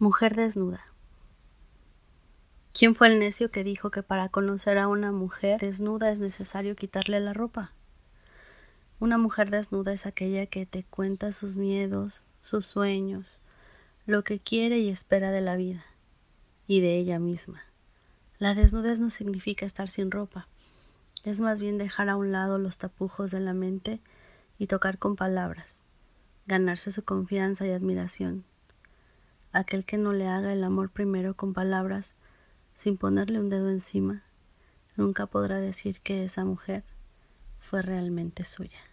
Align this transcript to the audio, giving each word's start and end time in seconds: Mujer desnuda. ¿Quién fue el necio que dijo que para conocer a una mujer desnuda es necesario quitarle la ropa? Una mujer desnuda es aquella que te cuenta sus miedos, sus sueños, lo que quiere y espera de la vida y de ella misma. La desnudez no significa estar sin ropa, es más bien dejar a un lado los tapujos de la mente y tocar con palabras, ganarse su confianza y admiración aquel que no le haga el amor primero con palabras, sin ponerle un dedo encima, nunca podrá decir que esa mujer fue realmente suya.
Mujer 0.00 0.34
desnuda. 0.34 0.86
¿Quién 2.72 2.94
fue 2.94 3.08
el 3.08 3.18
necio 3.18 3.50
que 3.50 3.64
dijo 3.64 3.90
que 3.90 4.02
para 4.02 4.30
conocer 4.30 4.78
a 4.78 4.88
una 4.88 5.12
mujer 5.12 5.60
desnuda 5.60 6.10
es 6.10 6.20
necesario 6.20 6.74
quitarle 6.74 7.20
la 7.20 7.34
ropa? 7.34 7.74
Una 8.98 9.18
mujer 9.18 9.50
desnuda 9.50 9.92
es 9.92 10.06
aquella 10.06 10.46
que 10.46 10.64
te 10.64 10.84
cuenta 10.84 11.32
sus 11.32 11.58
miedos, 11.58 12.24
sus 12.40 12.64
sueños, 12.64 13.42
lo 14.06 14.24
que 14.24 14.40
quiere 14.40 14.78
y 14.78 14.88
espera 14.88 15.32
de 15.32 15.42
la 15.42 15.56
vida 15.56 15.84
y 16.66 16.80
de 16.80 16.96
ella 16.96 17.18
misma. 17.18 17.62
La 18.38 18.54
desnudez 18.54 19.00
no 19.00 19.10
significa 19.10 19.66
estar 19.66 19.90
sin 19.90 20.10
ropa, 20.10 20.48
es 21.24 21.40
más 21.40 21.60
bien 21.60 21.76
dejar 21.76 22.08
a 22.08 22.16
un 22.16 22.32
lado 22.32 22.58
los 22.58 22.78
tapujos 22.78 23.32
de 23.32 23.40
la 23.40 23.52
mente 23.52 24.00
y 24.58 24.66
tocar 24.66 24.96
con 24.96 25.14
palabras, 25.14 25.84
ganarse 26.46 26.90
su 26.90 27.04
confianza 27.04 27.66
y 27.66 27.72
admiración 27.72 28.46
aquel 29.52 29.84
que 29.84 29.98
no 29.98 30.12
le 30.12 30.26
haga 30.26 30.52
el 30.52 30.64
amor 30.64 30.90
primero 30.90 31.34
con 31.34 31.52
palabras, 31.52 32.14
sin 32.74 32.96
ponerle 32.96 33.40
un 33.40 33.48
dedo 33.48 33.70
encima, 33.70 34.22
nunca 34.96 35.26
podrá 35.26 35.60
decir 35.60 36.00
que 36.00 36.24
esa 36.24 36.44
mujer 36.44 36.84
fue 37.58 37.82
realmente 37.82 38.44
suya. 38.44 38.89